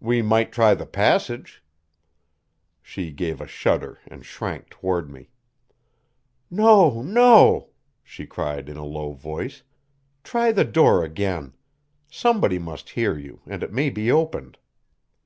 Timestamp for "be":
13.90-14.10